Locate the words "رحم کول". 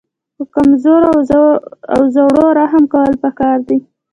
2.59-3.11